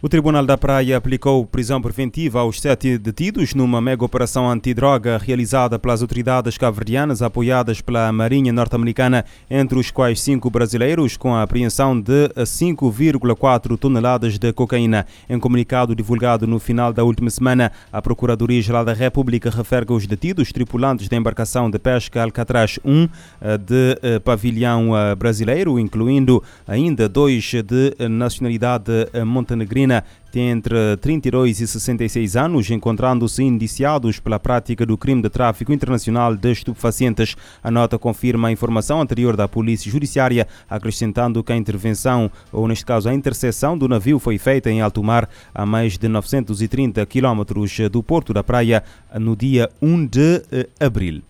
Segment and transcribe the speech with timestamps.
[0.00, 5.76] O Tribunal da Praia aplicou prisão preventiva aos sete detidos numa mega operação antidroga realizada
[5.76, 12.00] pelas autoridades cabo-verdianas apoiadas pela Marinha norte-americana, entre os quais cinco brasileiros, com a apreensão
[12.00, 15.04] de 5,4 toneladas de cocaína.
[15.28, 20.06] Em comunicado divulgado no final da última semana, a Procuradoria-Geral da República refere que os
[20.06, 23.08] detidos tripulantes da embarcação de pesca Alcatraz 1
[23.40, 28.92] eh, de eh, pavilhão eh, brasileiro, incluindo ainda dois de nacionalidade
[29.26, 35.30] montenegrina, Argentina tem entre 32 e 66 anos, encontrando-se indiciados pela prática do crime de
[35.30, 37.34] tráfico internacional de estupefacientes.
[37.64, 42.84] A nota confirma a informação anterior da Polícia Judiciária, acrescentando que a intervenção, ou neste
[42.84, 47.78] caso a interseção do navio, foi feita em alto mar a mais de 930 quilómetros
[47.90, 48.84] do Porto da Praia
[49.18, 51.22] no dia 1 de eh, abril.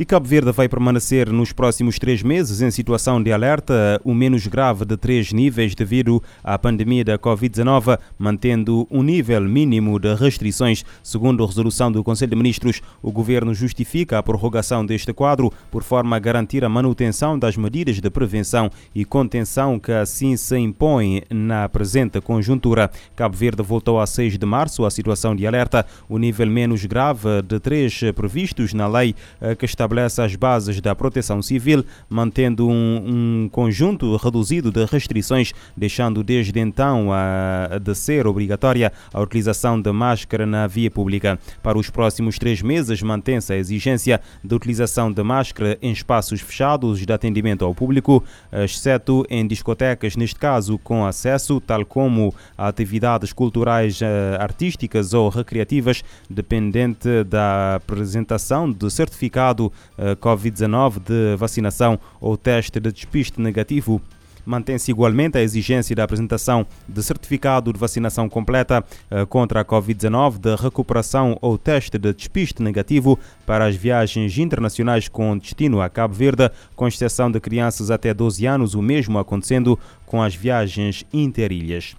[0.00, 4.46] E Cabo Verde vai permanecer nos próximos três meses em situação de alerta, o menos
[4.46, 10.86] grave de três níveis devido à pandemia da Covid-19, mantendo um nível mínimo de restrições.
[11.02, 15.82] Segundo a resolução do Conselho de Ministros, o governo justifica a prorrogação deste quadro por
[15.82, 21.24] forma a garantir a manutenção das medidas de prevenção e contenção que assim se impõem
[21.28, 22.90] na presente conjuntura.
[23.14, 27.42] Cabo Verde voltou a 6 de março à situação de alerta, o nível menos grave
[27.42, 32.68] de três previstos na lei eh, que está estabelece as bases da proteção civil, mantendo
[32.68, 39.80] um, um conjunto reduzido de restrições, deixando desde então a, de ser obrigatória a utilização
[39.80, 41.38] de máscara na via pública.
[41.62, 47.04] Para os próximos três meses, mantém-se a exigência de utilização de máscara em espaços fechados
[47.04, 53.32] de atendimento ao público, exceto em discotecas, neste caso com acesso, tal como a atividades
[53.32, 62.36] culturais, eh, artísticas ou recreativas, dependente da apresentação de certificado eh, Covid-19 de vacinação ou
[62.36, 64.00] teste de despiste negativo.
[64.44, 70.38] Mantém-se igualmente a exigência da apresentação de certificado de vacinação completa eh, contra a Covid-19,
[70.38, 76.14] de recuperação ou teste de despiste negativo para as viagens internacionais com destino a Cabo
[76.14, 81.94] Verde, com exceção de crianças até 12 anos, o mesmo acontecendo com as viagens interilhas.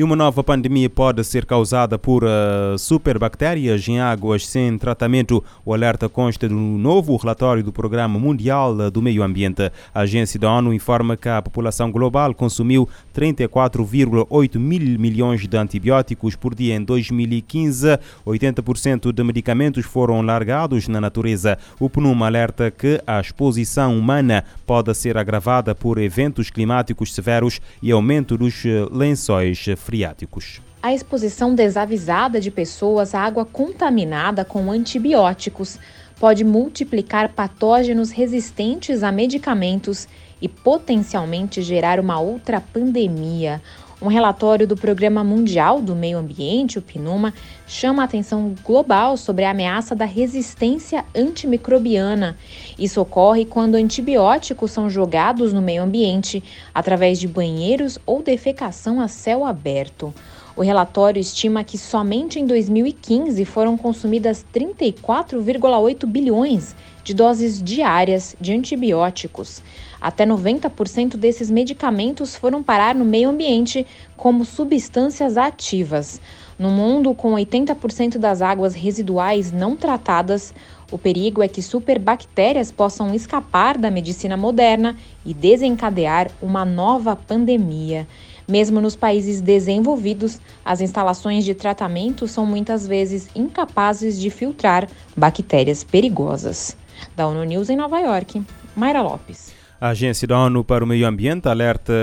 [0.00, 5.44] E uma nova pandemia pode ser causada por uh, superbactérias em águas sem tratamento.
[5.62, 9.70] O alerta consta do novo relatório do Programa Mundial do Meio Ambiente.
[9.94, 16.34] A agência da ONU informa que a população global consumiu 34,8 mil milhões de antibióticos
[16.34, 17.98] por dia em 2015.
[18.26, 21.58] 80% de medicamentos foram largados na natureza.
[21.78, 27.92] O PNUM alerta que a exposição humana pode ser agravada por eventos climáticos severos e
[27.92, 30.62] aumento dos eh, lençóis friáticos.
[30.80, 35.80] A exposição desavisada de pessoas à água contaminada com antibióticos
[36.20, 40.06] pode multiplicar patógenos resistentes a medicamentos
[40.40, 43.60] e potencialmente gerar uma outra pandemia.
[44.02, 47.34] Um relatório do Programa Mundial do Meio Ambiente, o PNUMA,
[47.66, 52.34] chama a atenção global sobre a ameaça da resistência antimicrobiana.
[52.78, 56.42] Isso ocorre quando antibióticos são jogados no meio ambiente
[56.74, 60.14] através de banheiros ou defecação a céu aberto.
[60.56, 66.74] O relatório estima que somente em 2015 foram consumidas 34,8 bilhões
[67.04, 69.62] de doses diárias de antibióticos.
[70.00, 76.20] Até 90% desses medicamentos foram parar no meio ambiente como substâncias ativas.
[76.58, 80.54] No mundo, com 80% das águas residuais não tratadas,
[80.90, 88.06] o perigo é que superbactérias possam escapar da medicina moderna e desencadear uma nova pandemia.
[88.48, 95.84] Mesmo nos países desenvolvidos, as instalações de tratamento são muitas vezes incapazes de filtrar bactérias
[95.84, 96.76] perigosas.
[97.14, 98.42] Da ONU News em Nova York,
[98.74, 99.59] Mayra Lopes.
[99.82, 101.94] A Agência da ONU para o Meio Ambiente alerta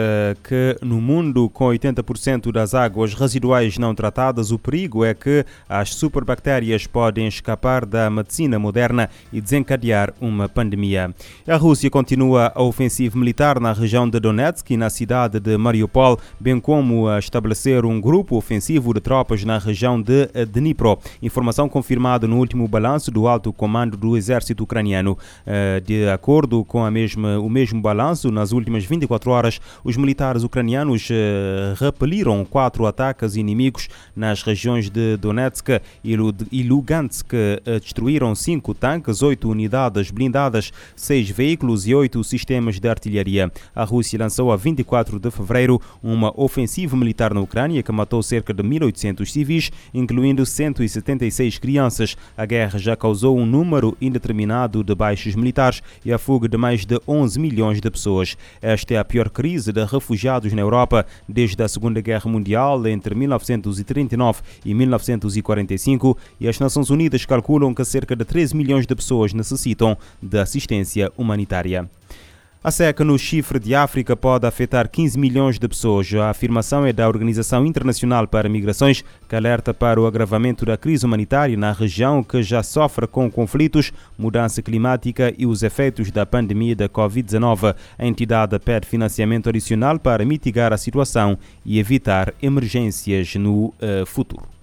[0.43, 5.93] que no mundo com 80% das águas residuais não tratadas, o perigo é que as
[5.93, 11.13] superbactérias podem escapar da medicina moderna e desencadear uma pandemia.
[11.47, 16.17] A Rússia continua a ofensiva militar na região de Donetsk e na cidade de Mariupol,
[16.39, 20.97] bem como a estabelecer um grupo ofensivo de tropas na região de Dnipro.
[21.21, 25.15] Informação confirmada no último balanço do alto comando do exército ucraniano.
[25.45, 29.97] Eh, de acordo com a mesma, o mesmo mesmo balanço, nas últimas 24 horas, os
[29.97, 37.33] militares ucranianos eh, repeliram quatro ataques inimigos nas regiões de Donetsk e Lugansk.
[37.33, 43.51] Eh, destruíram cinco tanques, oito unidades blindadas, seis veículos e oito sistemas de artilharia.
[43.75, 48.53] A Rússia lançou a 24 de fevereiro uma ofensiva militar na Ucrânia que matou cerca
[48.53, 52.15] de 1.800 civis, incluindo 176 crianças.
[52.37, 56.85] A guerra já causou um número indeterminado de baixos militares e a fuga de mais
[56.85, 58.37] de 11 mil milhões de pessoas.
[58.61, 63.15] Esta é a pior crise de refugiados na Europa desde a Segunda Guerra Mundial, entre
[63.15, 69.33] 1939 e 1945, e as Nações Unidas calculam que cerca de 13 milhões de pessoas
[69.33, 71.89] necessitam de assistência humanitária.
[72.63, 76.11] A seca no chifre de África pode afetar 15 milhões de pessoas.
[76.15, 81.05] A afirmação é da Organização Internacional para Migrações, que alerta para o agravamento da crise
[81.05, 86.75] humanitária na região que já sofre com conflitos, mudança climática e os efeitos da pandemia
[86.75, 87.75] da Covid-19.
[87.97, 94.57] A entidade pede financiamento adicional para mitigar a situação e evitar emergências no uh, futuro.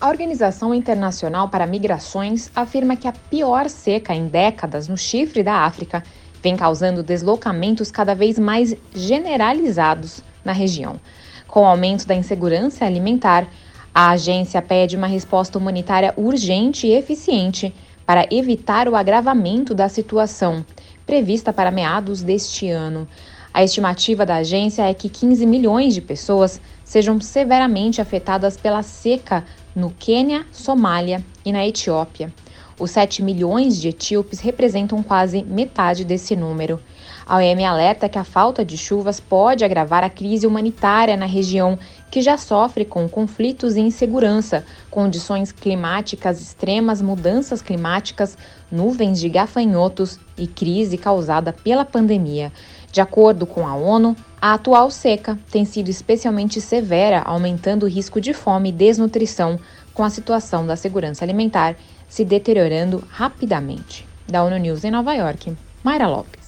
[0.00, 5.66] A Organização Internacional para Migrações afirma que a pior seca em décadas no chifre da
[5.66, 6.02] África
[6.42, 11.00] vem causando deslocamentos cada vez mais generalizados na região.
[11.46, 13.46] Com o aumento da insegurança alimentar,
[13.94, 17.74] a agência pede uma resposta humanitária urgente e eficiente
[18.06, 20.64] para evitar o agravamento da situação,
[21.06, 23.06] prevista para meados deste ano.
[23.52, 29.44] A estimativa da agência é que 15 milhões de pessoas sejam severamente afetadas pela seca
[29.74, 32.32] no Quênia, Somália e na Etiópia.
[32.80, 36.80] Os 7 milhões de etíopes representam quase metade desse número.
[37.26, 41.78] A OEM alerta que a falta de chuvas pode agravar a crise humanitária na região,
[42.10, 48.38] que já sofre com conflitos e insegurança, condições climáticas extremas, mudanças climáticas,
[48.72, 52.50] nuvens de gafanhotos e crise causada pela pandemia.
[52.90, 58.22] De acordo com a ONU, a atual seca tem sido especialmente severa, aumentando o risco
[58.22, 59.60] de fome e desnutrição,
[59.92, 61.76] com a situação da segurança alimentar
[62.10, 64.04] se deteriorando rapidamente.
[64.28, 66.40] Da ONU News em Nova York, Mayra Lopes.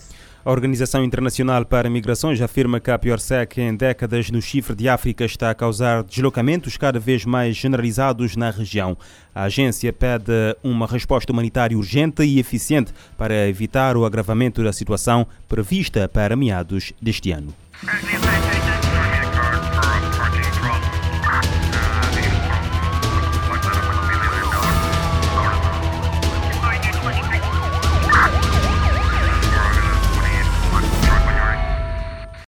[0.44, 4.88] A Organização Internacional para Migrações afirma que a pior seca em décadas no chifre de
[4.88, 8.98] África está a causar deslocamentos cada vez mais generalizados na região.
[9.32, 15.24] A agência pede uma resposta humanitária urgente e eficiente para evitar o agravamento da situação
[15.48, 17.54] prevista para meados deste ano.